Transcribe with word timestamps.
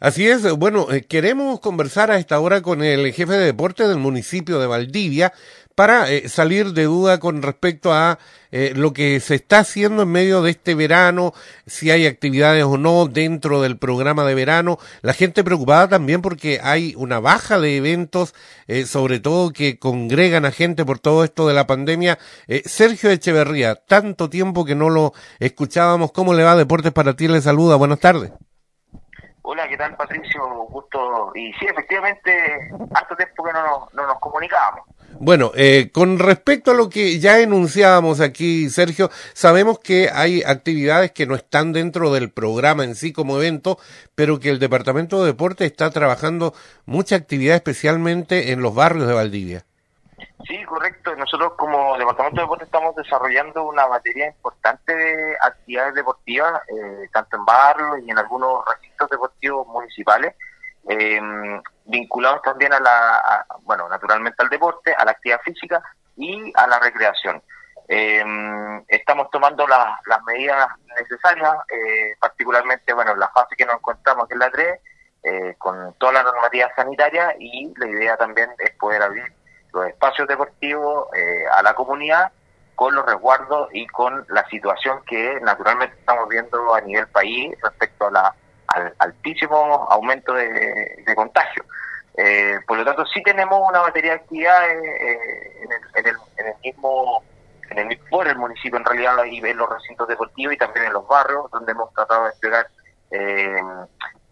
Así 0.00 0.26
es, 0.26 0.50
bueno, 0.54 0.90
eh, 0.90 1.02
queremos 1.02 1.60
conversar 1.60 2.10
a 2.10 2.16
esta 2.16 2.40
hora 2.40 2.62
con 2.62 2.82
el 2.82 3.12
jefe 3.12 3.34
de 3.34 3.44
deporte 3.44 3.86
del 3.86 3.98
municipio 3.98 4.58
de 4.58 4.66
Valdivia 4.66 5.34
para 5.74 6.10
eh, 6.10 6.26
salir 6.30 6.72
de 6.72 6.84
duda 6.84 7.20
con 7.20 7.42
respecto 7.42 7.92
a 7.92 8.18
eh, 8.50 8.72
lo 8.74 8.94
que 8.94 9.20
se 9.20 9.34
está 9.34 9.58
haciendo 9.58 10.04
en 10.04 10.08
medio 10.08 10.40
de 10.40 10.52
este 10.52 10.74
verano, 10.74 11.34
si 11.66 11.90
hay 11.90 12.06
actividades 12.06 12.64
o 12.64 12.78
no 12.78 13.08
dentro 13.08 13.60
del 13.60 13.76
programa 13.76 14.24
de 14.24 14.34
verano. 14.34 14.78
La 15.02 15.12
gente 15.12 15.44
preocupada 15.44 15.86
también 15.86 16.22
porque 16.22 16.60
hay 16.62 16.94
una 16.96 17.20
baja 17.20 17.60
de 17.60 17.76
eventos, 17.76 18.34
sobre 18.86 19.20
todo 19.20 19.52
que 19.52 19.78
congregan 19.78 20.46
a 20.46 20.50
gente 20.50 20.86
por 20.86 20.98
todo 20.98 21.24
esto 21.24 21.46
de 21.46 21.52
la 21.52 21.66
pandemia. 21.66 22.18
Sergio 22.64 23.10
Echeverría, 23.10 23.74
tanto 23.74 24.30
tiempo 24.30 24.64
que 24.64 24.74
no 24.74 24.88
lo 24.88 25.12
escuchábamos. 25.40 26.12
¿Cómo 26.12 26.32
le 26.32 26.42
va 26.42 26.56
Deportes 26.56 26.92
para 26.92 27.14
ti? 27.14 27.28
Le 27.28 27.42
saluda. 27.42 27.76
Buenas 27.76 28.00
tardes. 28.00 28.32
Hola, 29.52 29.68
¿qué 29.68 29.76
tal 29.76 29.96
Patricio? 29.96 30.40
Gusto. 30.68 31.32
Y 31.34 31.52
sí, 31.54 31.66
efectivamente, 31.68 32.70
hace 32.94 33.16
tiempo 33.16 33.42
que 33.42 33.52
no 33.52 33.66
nos, 33.66 33.94
no 33.94 34.20
comunicábamos. 34.20 34.84
Bueno, 35.18 35.50
eh, 35.56 35.90
con 35.92 36.20
respecto 36.20 36.70
a 36.70 36.74
lo 36.74 36.88
que 36.88 37.18
ya 37.18 37.40
enunciábamos 37.40 38.20
aquí, 38.20 38.70
Sergio, 38.70 39.10
sabemos 39.32 39.80
que 39.80 40.08
hay 40.08 40.44
actividades 40.44 41.10
que 41.10 41.26
no 41.26 41.34
están 41.34 41.72
dentro 41.72 42.12
del 42.12 42.30
programa 42.30 42.84
en 42.84 42.94
sí 42.94 43.12
como 43.12 43.38
evento, 43.38 43.76
pero 44.14 44.38
que 44.38 44.50
el 44.50 44.60
Departamento 44.60 45.18
de 45.18 45.32
Deporte 45.32 45.64
está 45.64 45.90
trabajando 45.90 46.54
mucha 46.86 47.16
actividad, 47.16 47.56
especialmente 47.56 48.52
en 48.52 48.62
los 48.62 48.72
barrios 48.72 49.08
de 49.08 49.14
Valdivia. 49.14 49.64
Sí, 50.46 50.64
correcto. 50.64 51.14
Nosotros 51.16 51.52
como 51.56 51.96
Departamento 51.96 52.40
de 52.40 52.42
Deporte 52.42 52.64
estamos 52.64 52.96
desarrollando 52.96 53.64
una 53.64 53.86
batería 53.86 54.28
importante 54.28 54.94
de 54.94 55.36
actividades 55.40 55.94
deportivas, 55.94 56.62
eh, 56.68 57.08
tanto 57.12 57.36
en 57.36 57.44
barrios 57.44 58.00
y 58.04 58.10
en 58.10 58.18
algunos 58.18 58.64
recintos 58.66 59.08
deportivos 59.10 59.66
municipales, 59.68 60.34
eh, 60.88 61.20
vinculados 61.84 62.42
también 62.42 62.72
a 62.72 62.80
la, 62.80 63.46
bueno, 63.62 63.88
naturalmente 63.88 64.42
al 64.42 64.48
deporte, 64.48 64.94
a 64.94 65.04
la 65.04 65.12
actividad 65.12 65.40
física 65.42 65.82
y 66.16 66.52
a 66.56 66.66
la 66.66 66.78
recreación. 66.78 67.42
Eh, 67.86 68.24
estamos 68.88 69.30
tomando 69.30 69.66
las 69.66 70.22
medidas 70.24 70.68
necesarias, 71.00 71.56
particularmente, 72.20 72.92
bueno, 72.92 73.14
la 73.16 73.28
fase 73.28 73.56
que 73.56 73.66
nos 73.66 73.76
encontramos, 73.76 74.26
que 74.28 74.34
es 74.34 74.40
la 74.40 74.50
3, 74.50 74.80
con 75.58 75.94
toda 75.94 76.12
la 76.12 76.22
normativa 76.22 76.72
sanitaria 76.74 77.34
y 77.38 77.72
la 77.76 77.86
idea 77.88 78.16
también 78.16 78.50
es 78.58 78.70
poder 78.76 79.02
abrir 79.02 79.39
los 79.72 79.86
espacios 79.86 80.28
deportivos 80.28 81.06
eh, 81.14 81.44
a 81.54 81.62
la 81.62 81.74
comunidad 81.74 82.32
con 82.74 82.94
los 82.94 83.04
resguardos 83.04 83.68
y 83.72 83.86
con 83.88 84.24
la 84.30 84.46
situación 84.48 85.00
que 85.06 85.38
naturalmente 85.42 85.96
estamos 85.98 86.28
viendo 86.28 86.74
a 86.74 86.80
nivel 86.80 87.06
país 87.08 87.54
respecto 87.62 88.06
a 88.06 88.10
la, 88.10 88.34
al 88.68 88.94
altísimo 88.98 89.86
aumento 89.90 90.32
de, 90.32 91.04
contagio. 91.14 91.64
Eh, 92.16 92.58
por 92.66 92.78
lo 92.78 92.84
tanto, 92.84 93.04
sí 93.06 93.22
tenemos 93.22 93.60
una 93.68 93.80
batería 93.80 94.12
de 94.12 94.16
actividades 94.16 94.84
eh, 94.84 95.62
en, 95.62 95.72
el, 95.72 95.80
en, 95.94 96.06
el, 96.06 96.16
en, 96.38 96.46
el, 96.46 96.54
mismo, 96.64 97.22
en 97.68 97.90
el, 97.90 97.98
por 98.10 98.26
el 98.26 98.36
municipio 98.36 98.78
en 98.78 98.84
realidad, 98.84 99.24
y 99.24 99.38
en 99.46 99.56
los 99.58 99.68
recintos 99.68 100.08
deportivos 100.08 100.54
y 100.54 100.56
también 100.56 100.86
en 100.86 100.94
los 100.94 101.06
barrios, 101.06 101.50
donde 101.50 101.72
hemos 101.72 101.92
tratado 101.92 102.24
de 102.24 102.30
desplegar 102.30 102.66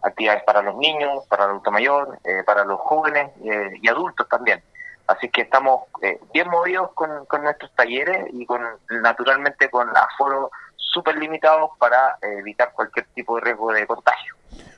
actividades 0.02 0.42
para 0.44 0.62
los 0.62 0.76
niños, 0.76 1.26
para 1.28 1.44
el 1.44 1.50
adulto 1.50 1.70
mayor, 1.70 2.18
para 2.46 2.64
los 2.64 2.80
jóvenes 2.80 3.30
y 3.42 3.88
adultos 3.88 4.26
también. 4.28 4.62
Así 5.08 5.30
que 5.30 5.40
estamos 5.40 5.84
eh, 6.02 6.20
bien 6.34 6.48
movidos 6.50 6.92
con, 6.92 7.10
nuestros 7.42 7.74
talleres 7.74 8.26
y 8.30 8.44
con 8.44 8.62
naturalmente 8.90 9.70
con 9.70 9.88
aforos 9.96 10.50
súper 10.76 11.16
limitados 11.16 11.70
para 11.78 12.18
eh, 12.20 12.38
evitar 12.38 12.72
cualquier 12.74 13.06
tipo 13.14 13.36
de 13.36 13.40
riesgo 13.40 13.72
de 13.72 13.86
contagio. 13.86 14.34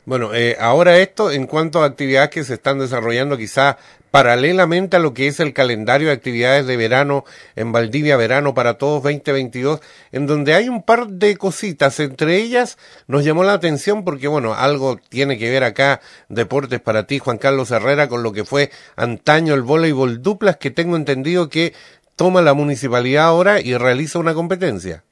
Bueno, 0.06 0.34
eh, 0.34 0.56
ahora 0.58 0.98
esto 0.98 1.30
en 1.30 1.46
cuanto 1.46 1.82
a 1.82 1.86
actividades 1.86 2.30
que 2.30 2.44
se 2.44 2.54
están 2.54 2.78
desarrollando 2.78 3.36
quizá 3.36 3.76
paralelamente 4.10 4.96
a 4.96 4.98
lo 4.98 5.14
que 5.14 5.28
es 5.28 5.40
el 5.40 5.52
calendario 5.52 6.08
de 6.08 6.14
actividades 6.14 6.66
de 6.66 6.76
verano 6.76 7.24
en 7.54 7.70
Valdivia, 7.70 8.16
verano 8.16 8.54
para 8.54 8.74
todos 8.74 9.02
2022, 9.02 9.80
en 10.12 10.26
donde 10.26 10.54
hay 10.54 10.68
un 10.68 10.82
par 10.82 11.06
de 11.06 11.36
cositas. 11.36 12.00
Entre 12.00 12.36
ellas 12.36 12.78
nos 13.06 13.24
llamó 13.24 13.44
la 13.44 13.52
atención 13.52 14.04
porque, 14.04 14.26
bueno, 14.26 14.54
algo 14.54 14.96
tiene 15.08 15.38
que 15.38 15.50
ver 15.50 15.64
acá, 15.64 16.00
deportes 16.28 16.80
para 16.80 17.06
ti, 17.06 17.18
Juan 17.18 17.38
Carlos 17.38 17.70
Herrera, 17.70 18.08
con 18.08 18.22
lo 18.22 18.32
que 18.32 18.44
fue 18.44 18.70
antaño 18.96 19.54
el 19.54 19.62
voleibol 19.62 20.22
duplas, 20.22 20.56
que 20.56 20.70
tengo 20.70 20.96
entendido 20.96 21.48
que 21.48 21.74
toma 22.16 22.42
la 22.42 22.54
municipalidad 22.54 23.26
ahora 23.26 23.60
y 23.60 23.76
realiza 23.76 24.18
una 24.18 24.34
competencia. 24.34 25.04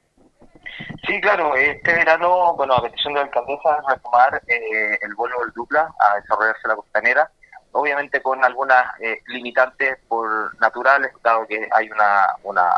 Sí, 1.07 1.19
claro, 1.21 1.55
este 1.55 1.93
verano, 1.93 2.53
bueno, 2.55 2.75
a 2.75 2.81
petición 2.81 3.13
de 3.13 3.19
la 3.19 3.25
alcaldesa, 3.25 3.81
retomar 3.87 4.41
eh, 4.47 4.97
el 5.01 5.15
vuelo 5.15 5.39
del 5.39 5.51
dupla 5.53 5.91
a 5.99 6.15
desarrollarse 6.15 6.67
la 6.67 6.75
costanera, 6.75 7.31
obviamente 7.71 8.21
con 8.21 8.43
algunas 8.43 8.85
eh, 8.99 9.21
limitantes 9.27 9.97
por 10.07 10.59
naturales, 10.59 11.11
dado 11.23 11.47
que 11.47 11.67
hay 11.71 11.89
una, 11.89 12.27
una, 12.43 12.71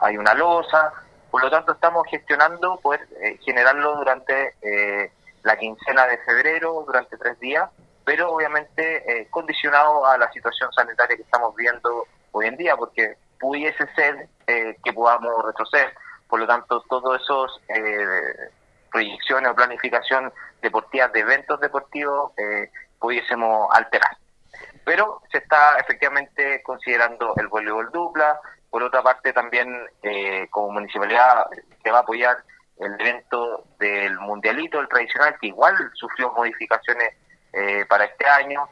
hay 0.00 0.16
una 0.16 0.34
losa, 0.34 0.92
por 1.30 1.42
lo 1.42 1.50
tanto 1.50 1.72
estamos 1.72 2.06
gestionando 2.08 2.78
poder 2.80 3.06
eh, 3.20 3.38
generarlo 3.44 3.96
durante 3.96 4.54
eh, 4.62 5.12
la 5.42 5.56
quincena 5.56 6.06
de 6.06 6.18
febrero, 6.18 6.84
durante 6.86 7.16
tres 7.16 7.38
días, 7.40 7.68
pero 8.04 8.32
obviamente 8.32 9.28
condicionado 9.30 10.04
a 10.04 10.18
la 10.18 10.30
situación 10.32 10.72
sanitaria 10.72 11.16
que 11.16 11.22
estamos 11.22 11.54
viendo 11.54 12.06
hoy 12.32 12.46
en 12.46 12.56
día, 12.56 12.76
porque 12.76 13.16
pudiese 13.38 13.86
ser 13.94 14.28
que 14.46 14.92
podamos 14.92 15.44
retroceder 15.44 15.94
por 16.30 16.40
lo 16.40 16.46
tanto, 16.46 16.80
todos 16.88 17.20
esos 17.20 17.60
eh, 17.68 18.50
proyecciones 18.90 19.50
o 19.50 19.54
planificación 19.54 20.32
deportiva 20.62 21.08
de 21.08 21.20
eventos 21.20 21.60
deportivos 21.60 22.32
eh, 22.36 22.70
pudiésemos 22.98 23.68
alterar. 23.72 24.16
Pero 24.84 25.22
se 25.30 25.38
está 25.38 25.76
efectivamente 25.78 26.62
considerando 26.62 27.34
el 27.36 27.48
voleibol 27.48 27.90
dupla. 27.90 28.38
Por 28.70 28.82
otra 28.82 29.02
parte, 29.02 29.32
también 29.32 29.68
eh, 30.02 30.46
como 30.50 30.72
municipalidad 30.72 31.46
se 31.82 31.90
va 31.90 31.98
a 31.98 32.02
apoyar 32.02 32.36
el 32.78 32.94
evento 33.00 33.64
del 33.78 34.18
mundialito, 34.20 34.80
el 34.80 34.88
tradicional, 34.88 35.36
que 35.40 35.48
igual 35.48 35.74
sufrió 35.94 36.32
modificaciones 36.32 37.14
eh, 37.52 37.84
para 37.88 38.04
este 38.04 38.26
año. 38.26 38.68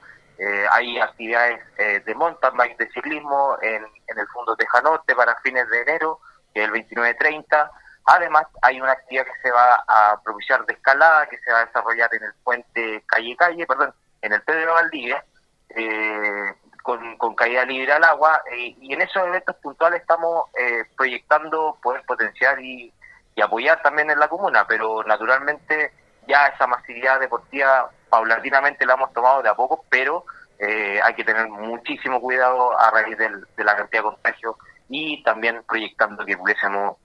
hay 0.70 1.00
actividades 1.00 1.58
de 2.06 2.14
mountain 2.14 2.56
bike, 2.56 2.78
de 2.78 2.88
ciclismo 2.90 3.58
en, 3.60 3.82
en 4.06 4.18
el 4.18 4.26
Fondo 4.28 4.54
Tejanote 4.54 5.16
para 5.16 5.34
fines 5.42 5.68
de 5.68 5.82
enero 5.82 6.20
que 6.54 6.62
es 6.62 6.68
el 6.68 6.72
29-30. 6.72 7.70
Además, 8.10 8.46
hay 8.62 8.80
una 8.80 8.92
actividad 8.92 9.26
que 9.26 9.42
se 9.42 9.50
va 9.50 9.84
a 9.86 10.20
propiciar 10.22 10.64
de 10.64 10.72
escalada, 10.72 11.26
que 11.26 11.38
se 11.38 11.52
va 11.52 11.60
a 11.60 11.66
desarrollar 11.66 12.08
en 12.14 12.24
el 12.24 12.32
puente 12.42 13.02
calle-calle, 13.06 13.66
perdón, 13.66 13.92
en 14.22 14.32
el 14.32 14.42
Pedro 14.42 14.74
Valdivia, 14.74 15.22
eh, 15.68 16.54
con, 16.82 17.34
caída 17.34 17.66
libre 17.66 17.92
al 17.92 18.04
agua, 18.04 18.42
eh, 18.50 18.74
y 18.80 18.94
en 18.94 19.02
esos 19.02 19.26
eventos 19.26 19.56
puntuales 19.56 20.00
estamos 20.00 20.46
eh, 20.58 20.84
proyectando 20.96 21.76
poder 21.82 22.02
potenciar 22.06 22.58
y, 22.60 22.92
apoyar 23.40 23.80
también 23.82 24.10
en 24.10 24.18
la 24.18 24.26
comuna, 24.26 24.66
pero 24.66 25.04
naturalmente 25.04 25.92
ya 26.26 26.48
esa 26.48 26.66
masividad 26.66 27.20
deportiva 27.20 27.88
paulatinamente 28.08 28.84
la 28.84 28.94
hemos 28.94 29.12
tomado 29.12 29.42
de 29.42 29.48
a 29.48 29.54
poco, 29.54 29.84
pero 29.88 30.24
hay 30.60 31.14
que 31.14 31.22
tener 31.22 31.46
muchísimo 31.48 32.20
cuidado 32.20 32.76
a 32.76 32.90
raíz 32.90 33.16
de 33.16 33.64
la 33.64 33.76
cantidad 33.76 34.02
de 34.02 34.08
contagios 34.10 34.56
y 34.88 35.22
también 35.22 35.62
proyectando 35.68 36.24
que 36.24 36.36
pudiésemos, 36.36 36.96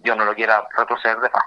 Dios 0.00 0.16
no 0.16 0.24
lo 0.24 0.34
quiera, 0.34 0.64
retroceder 0.76 1.18
de 1.18 1.30
paz. 1.30 1.44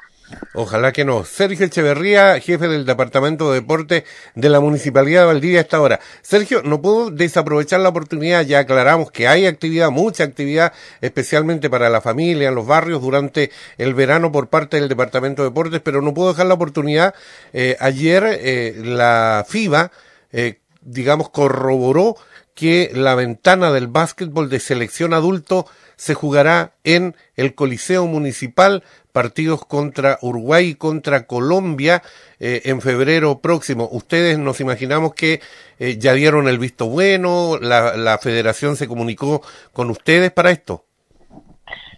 Ojalá 0.53 0.91
que 0.91 1.05
no. 1.05 1.23
Sergio 1.23 1.65
Echeverría, 1.65 2.39
jefe 2.39 2.67
del 2.67 2.85
Departamento 2.85 3.51
de 3.51 3.59
Deporte 3.59 4.05
de 4.33 4.49
la 4.49 4.59
Municipalidad 4.59 5.21
de 5.21 5.27
Valdivia 5.27 5.61
hasta 5.61 5.77
ahora. 5.77 5.99
Sergio, 6.21 6.61
no 6.63 6.81
puedo 6.81 7.11
desaprovechar 7.11 7.81
la 7.81 7.89
oportunidad, 7.89 8.43
ya 8.43 8.59
aclaramos 8.59 9.11
que 9.11 9.27
hay 9.27 9.45
actividad, 9.45 9.91
mucha 9.91 10.23
actividad, 10.23 10.73
especialmente 11.01 11.69
para 11.69 11.89
la 11.89 12.01
familia, 12.01 12.49
en 12.49 12.55
los 12.55 12.65
barrios, 12.65 13.01
durante 13.01 13.51
el 13.77 13.93
verano 13.93 14.31
por 14.31 14.47
parte 14.47 14.77
del 14.79 14.89
Departamento 14.89 15.43
de 15.43 15.49
Deportes, 15.49 15.81
pero 15.81 16.01
no 16.01 16.13
puedo 16.13 16.29
dejar 16.29 16.47
la 16.47 16.55
oportunidad. 16.55 17.13
Eh, 17.53 17.77
ayer 17.79 18.23
eh, 18.25 18.73
la 18.83 19.45
FIBA, 19.47 19.91
eh, 20.31 20.59
digamos, 20.85 21.29
corroboró 21.29 22.15
que 22.53 22.89
la 22.93 23.15
ventana 23.15 23.71
del 23.71 23.87
básquetbol 23.87 24.49
de 24.49 24.61
selección 24.61 25.13
adulto 25.13 25.67
se 25.97 26.13
jugará 26.13 26.71
en 26.83 27.15
el 27.35 27.53
Coliseo 27.53 28.05
Municipal, 28.05 28.83
partidos 29.11 29.65
contra 29.65 30.17
Uruguay 30.21 30.69
y 30.69 30.75
contra 30.75 31.25
Colombia 31.25 32.01
eh, 32.39 32.61
en 32.65 32.81
febrero 32.81 33.39
próximo. 33.39 33.87
Ustedes 33.91 34.37
nos 34.37 34.59
imaginamos 34.59 35.13
que 35.13 35.41
eh, 35.79 35.97
ya 35.97 36.13
dieron 36.13 36.47
el 36.47 36.59
visto 36.59 36.87
bueno, 36.87 37.57
la, 37.61 37.95
la 37.95 38.17
federación 38.17 38.75
se 38.75 38.87
comunicó 38.87 39.41
con 39.73 39.89
ustedes 39.89 40.31
para 40.31 40.51
esto. 40.51 40.83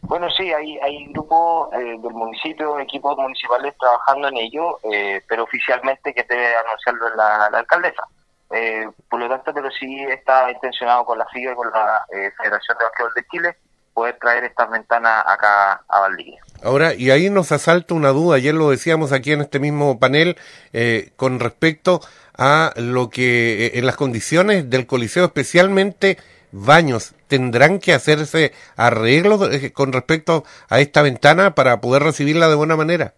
Bueno, 0.01 0.27
sí, 0.29 0.51
hay, 0.53 0.77
hay 0.77 1.07
grupos 1.07 1.73
eh, 1.73 1.77
del 1.77 2.13
municipio, 2.13 2.79
equipos 2.79 3.17
municipales 3.17 3.73
trabajando 3.79 4.27
en 4.27 4.37
ello, 4.37 4.79
pero 5.27 5.43
oficialmente 5.43 6.13
que 6.13 6.23
debe 6.23 6.55
anunciarlo 6.55 7.15
la 7.15 7.45
alcaldesa. 7.47 8.03
Eh, 8.51 8.88
por 9.09 9.19
lo 9.19 9.29
tanto, 9.29 9.53
pero 9.53 9.69
sí 9.71 10.03
está 10.09 10.49
intencionado 10.51 11.05
con 11.05 11.17
la 11.17 11.25
FIA 11.27 11.51
y 11.51 11.55
con 11.55 11.69
la 11.69 12.05
eh, 12.11 12.31
Federación 12.38 12.77
de 12.77 12.85
Básquetbol 12.85 13.13
de 13.15 13.25
Chile 13.29 13.57
poder 13.97 14.15
traer 14.21 14.44
estas 14.44 14.69
ventanas 14.69 15.23
acá 15.25 15.81
a 15.88 15.99
Valdivia. 16.01 16.39
Ahora, 16.61 16.94
y 16.94 17.09
ahí 17.09 17.31
nos 17.31 17.51
asalta 17.51 17.95
una 17.95 18.09
duda, 18.09 18.35
ayer 18.35 18.53
lo 18.53 18.69
decíamos 18.69 19.11
aquí 19.11 19.31
en 19.31 19.41
este 19.41 19.59
mismo 19.59 19.99
panel, 19.99 20.38
eh, 20.71 21.09
con 21.15 21.39
respecto 21.39 22.01
a 22.38 22.73
lo 22.75 23.09
que 23.09 23.65
eh, 23.65 23.71
en 23.79 23.88
las 23.88 23.95
condiciones 23.95 24.69
del 24.69 24.85
Coliseo, 24.85 25.25
especialmente 25.25 26.19
baños, 26.51 27.15
tendrán 27.27 27.79
que 27.79 27.94
hacerse 27.94 28.53
arreglos 28.75 29.51
eh, 29.51 29.73
con 29.73 29.91
respecto 29.91 30.44
a 30.69 30.79
esta 30.79 31.01
ventana 31.01 31.55
para 31.55 31.81
poder 31.81 32.03
recibirla 32.03 32.49
de 32.49 32.55
buena 32.55 32.75
manera. 32.75 33.15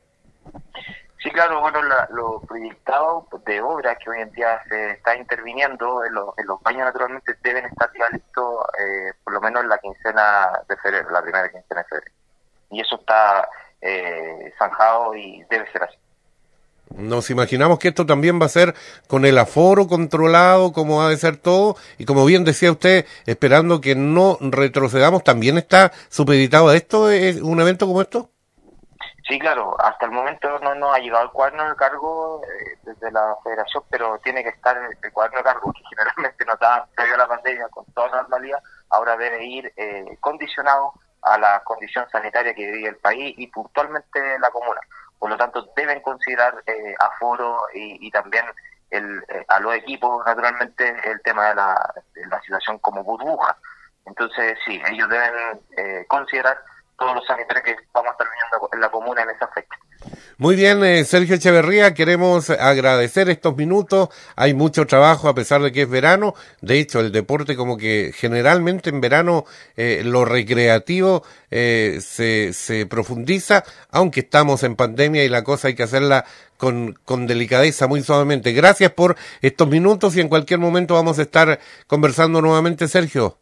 Sí, 1.21 1.29
claro, 1.31 1.59
bueno, 1.59 1.81
lo 2.11 2.39
proyectado 2.41 3.27
de 3.45 3.61
obra 3.61 3.95
que 3.95 4.09
hoy 4.09 4.21
en 4.21 4.31
día 4.31 4.61
se 4.69 4.91
está 4.91 5.17
interviniendo 5.17 6.05
en, 6.05 6.13
los 6.13 6.61
baños 6.63 6.85
naturalmente 6.85 7.35
deben 7.43 7.65
estar 7.65 7.89
ya 7.99 8.09
listos 8.09 8.63
eh, 8.79 9.11
por 9.25 9.33
lo 9.33 9.41
menos 9.41 9.63
en 9.63 9.69
la 9.69 9.77
quincena 9.79 10.49
de 10.69 10.77
febrero, 10.77 11.09
la 11.09 11.21
primera 11.21 11.49
quincena 11.51 11.81
de 11.81 11.87
febrero. 11.89 12.11
Y 12.71 12.79
eso 12.79 12.95
está 12.95 13.49
eh, 13.81 14.53
zanjado 14.57 15.13
y 15.13 15.43
debe 15.49 15.69
ser 15.73 15.83
así. 15.83 15.97
Nos 16.95 17.29
imaginamos 17.29 17.79
que 17.79 17.89
esto 17.89 18.05
también 18.05 18.41
va 18.41 18.45
a 18.45 18.49
ser 18.49 18.73
con 19.07 19.25
el 19.25 19.37
aforo 19.37 19.87
controlado, 19.87 20.71
como 20.71 21.03
ha 21.03 21.09
de 21.09 21.17
ser 21.17 21.35
todo, 21.35 21.75
y 21.97 22.05
como 22.05 22.25
bien 22.25 22.45
decía 22.45 22.71
usted, 22.71 23.05
esperando 23.25 23.81
que 23.81 23.93
no 23.93 24.37
retrocedamos, 24.39 25.25
¿también 25.25 25.57
está 25.57 25.91
supeditado 26.07 26.69
a 26.69 26.77
esto, 26.77 27.11
eh, 27.11 27.41
un 27.41 27.59
evento 27.59 27.85
como 27.85 28.01
esto? 28.01 28.31
Sí, 29.29 29.37
claro, 29.37 29.79
hasta 29.79 30.07
el 30.07 30.11
momento 30.11 30.57
no 30.57 30.73
nos 30.73 30.95
ha 30.95 30.97
llegado 30.97 31.25
el 31.25 31.29
cuaderno 31.29 31.69
de 31.69 31.75
cargo 31.75 32.41
eh, 32.43 32.79
desde 32.81 33.11
la 33.11 33.37
federación, 33.43 33.83
pero 33.91 34.17
tiene 34.23 34.41
que 34.41 34.49
estar 34.49 34.75
el 34.75 35.13
cuaderno 35.13 35.37
de 35.37 35.43
cargo, 35.43 35.71
que 35.71 35.83
generalmente 35.87 36.45
no 36.45 36.53
estaba 36.53 36.87
previo 36.95 37.13
a 37.13 37.17
la 37.19 37.27
pandemia 37.27 37.67
con 37.69 37.85
toda 37.93 38.09
normalidad, 38.09 38.57
ahora 38.89 39.15
debe 39.17 39.45
ir 39.45 39.71
eh, 39.77 40.17
condicionado 40.19 40.93
a 41.21 41.37
la 41.37 41.59
condición 41.63 42.09
sanitaria 42.11 42.55
que 42.55 42.71
vive 42.71 42.89
el 42.89 42.95
país 42.97 43.35
y 43.37 43.45
puntualmente 43.47 44.39
la 44.39 44.49
comuna. 44.49 44.81
Por 45.19 45.29
lo 45.29 45.37
tanto, 45.37 45.69
deben 45.75 46.01
considerar 46.01 46.63
eh, 46.65 46.95
aforo 46.99 47.67
y, 47.75 48.09
también 48.09 48.45
el, 48.89 49.23
eh, 49.27 49.45
a 49.47 49.59
los 49.59 49.75
equipos, 49.75 50.25
naturalmente, 50.25 50.95
el 51.03 51.21
tema 51.21 51.49
de 51.49 51.55
la, 51.55 51.93
de 52.15 52.25
la 52.25 52.41
situación 52.41 52.79
como 52.79 53.03
burbuja. 53.03 53.55
Entonces, 54.07 54.57
sí, 54.65 54.81
ellos 54.87 55.07
deben 55.07 56.07
considerar 56.07 56.57
todos 56.99 57.15
los 57.15 57.25
sanitarios 57.25 57.63
que 57.63 57.75
vamos 57.93 58.09
a 58.09 58.11
estar 58.11 58.27
en 58.73 58.81
la 58.81 58.89
comuna 58.89 59.23
en 59.23 59.29
esa 59.29 59.47
fecha. 59.47 59.75
Muy 60.37 60.55
bien, 60.55 60.83
eh, 60.85 61.03
Sergio 61.03 61.35
Echeverría, 61.35 61.93
queremos 61.93 62.49
agradecer 62.49 63.29
estos 63.29 63.57
minutos. 63.57 64.09
Hay 64.37 64.53
mucho 64.53 64.87
trabajo 64.87 65.27
a 65.27 65.35
pesar 65.35 65.61
de 65.61 65.73
que 65.73 65.81
es 65.81 65.89
verano. 65.89 66.33
De 66.61 66.79
hecho, 66.79 67.01
el 67.01 67.11
deporte 67.11 67.57
como 67.57 67.77
que 67.77 68.11
generalmente 68.15 68.89
en 68.89 69.01
verano 69.01 69.43
eh, 69.75 70.01
lo 70.05 70.23
recreativo 70.23 71.23
eh, 71.51 71.97
se, 72.01 72.53
se 72.53 72.85
profundiza, 72.85 73.65
aunque 73.91 74.21
estamos 74.21 74.63
en 74.63 74.77
pandemia 74.77 75.25
y 75.25 75.29
la 75.29 75.43
cosa 75.43 75.67
hay 75.67 75.75
que 75.75 75.83
hacerla 75.83 76.23
con, 76.57 76.93
con 77.03 77.27
delicadeza, 77.27 77.87
muy 77.87 78.01
suavemente. 78.01 78.53
Gracias 78.53 78.91
por 78.91 79.17
estos 79.41 79.67
minutos 79.67 80.15
y 80.15 80.21
en 80.21 80.29
cualquier 80.29 80.59
momento 80.59 80.93
vamos 80.93 81.19
a 81.19 81.23
estar 81.23 81.59
conversando 81.87 82.41
nuevamente, 82.41 82.87
Sergio. 82.87 83.37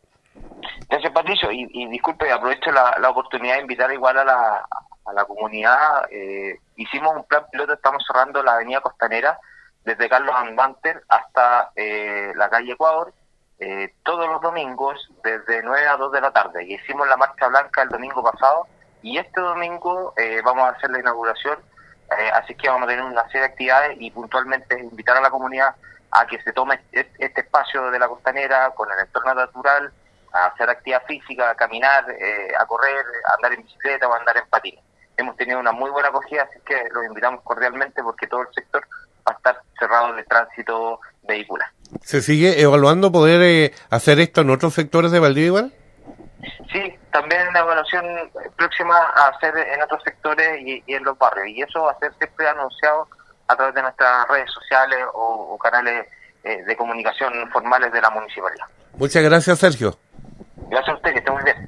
Gracias, 0.90 1.12
Patricio. 1.12 1.52
Y, 1.52 1.68
y 1.74 1.88
disculpe, 1.90 2.32
aprovecho 2.32 2.72
la, 2.72 2.96
la, 3.00 3.10
oportunidad 3.10 3.56
de 3.56 3.62
invitar 3.62 3.92
igual 3.92 4.18
a 4.18 4.24
la, 4.24 4.66
a 5.08 5.14
la 5.14 5.26
comunidad. 5.26 6.08
Eh, 6.12 6.60
hicimos 6.76 7.16
un 7.16 7.24
plan 7.24 7.46
piloto, 7.52 7.74
estamos 7.74 8.04
cerrando 8.06 8.44
la 8.44 8.54
avenida 8.54 8.82
Costanera 8.82 9.40
desde 9.84 10.10
Carlos 10.10 10.36
Andanter 10.36 11.02
hasta 11.08 11.72
eh, 11.76 12.34
la 12.36 12.50
calle 12.50 12.74
Ecuador, 12.74 13.14
eh, 13.60 13.94
todos 14.04 14.28
los 14.28 14.42
domingos 14.42 15.10
desde 15.24 15.64
9 15.64 15.88
a 15.88 15.98
2 15.98 16.12
de 16.12 16.22
la 16.22 16.32
tarde. 16.32 16.66
Y 16.66 16.76
hicimos 16.76 17.08
la 17.08 17.18
marcha 17.18 17.48
blanca 17.48 17.82
el 17.82 17.90
domingo 17.90 18.22
pasado 18.22 18.68
y 19.02 19.18
este 19.18 19.40
domingo 19.40 20.14
eh, 20.18 20.42
vamos 20.44 20.64
a 20.66 20.76
hacer 20.76 20.90
la 20.92 21.00
inauguración. 21.00 21.60
Eh, 22.18 22.32
así 22.34 22.56
que 22.56 22.70
vamos 22.70 22.84
a 22.84 22.90
tener 22.92 23.04
una 23.04 23.24
serie 23.26 23.42
de 23.42 23.48
actividades 23.48 23.98
y 24.00 24.12
puntualmente 24.12 24.80
invitar 24.80 25.18
a 25.18 25.22
la 25.22 25.30
comunidad 25.30 25.76
a 26.12 26.26
que 26.26 26.42
se 26.42 26.54
tome 26.54 26.82
este, 26.92 27.42
espacio 27.42 27.92
de 27.92 28.00
la 28.00 28.08
costanera 28.08 28.72
con 28.72 28.90
el 28.92 29.00
entorno 29.00 29.34
natural, 29.34 29.92
a 30.34 30.48
hacer 30.48 30.70
actividad 30.70 31.04
física, 31.06 31.50
a 31.50 31.56
caminar, 31.56 32.10
eh, 32.12 32.52
a 32.58 32.66
correr, 32.66 33.06
a 33.30 33.36
andar 33.36 33.54
en 33.54 33.64
bicicleta 33.64 34.08
o 34.08 34.14
a 34.14 34.18
andar 34.18 34.38
en 34.38 34.48
patines. 34.48 34.84
Hemos 35.18 35.36
tenido 35.36 35.60
una 35.60 35.72
muy 35.72 35.90
buena 35.90 36.10
acogida, 36.10 36.44
así 36.44 36.60
que 36.66 36.76
los 36.94 37.06
invitamos 37.06 37.42
cordialmente 37.44 38.04
porque 38.04 38.28
todo 38.28 38.42
el 38.42 38.48
sector 38.54 38.88
va 39.28 39.34
a 39.34 39.36
estar 39.36 39.62
cerrado 39.80 40.14
de 40.14 40.24
tránsito 40.24 41.00
vehicular. 41.24 41.68
¿Se 42.02 42.22
sigue 42.22 42.62
evaluando 42.62 43.12
poder 43.12 43.42
eh, 43.42 43.74
hacer 43.90 44.20
esto 44.20 44.42
en 44.42 44.50
otros 44.50 44.74
sectores 44.74 45.12
de 45.12 45.20
Valdivia 45.20 45.48
igual? 45.48 45.74
Sí, 46.72 46.96
también 47.12 47.48
una 47.48 47.60
evaluación 47.60 48.06
próxima 48.56 48.96
a 48.96 49.30
hacer 49.30 49.58
en 49.58 49.82
otros 49.82 50.02
sectores 50.04 50.62
y, 50.62 50.84
en 50.88 51.04
los 51.04 51.18
barrios. 51.18 51.48
Y 51.48 51.62
eso 51.62 51.84
va 51.84 51.92
a 51.92 52.00
ser 52.00 52.14
siempre 52.20 52.48
anunciado 52.48 53.08
a 53.48 53.56
través 53.56 53.74
de 53.74 53.82
nuestras 53.82 54.28
redes 54.28 54.52
sociales 54.52 55.00
o, 55.14 55.58
canales 55.58 56.08
eh, 56.44 56.64
de 56.64 56.78
comunicación 56.78 57.50
formales 57.52 57.92
de 57.92 58.02
la 58.02 58.10
municipalidad. 58.10 58.66
Muchas 58.98 59.24
gracias, 59.24 59.60
Sergio. 59.60 59.98
Gracias 60.70 60.90
a 60.90 60.96
usted, 60.96 61.12
que 61.14 61.20
esté 61.20 61.32
muy 61.32 61.44
bien. 61.44 61.67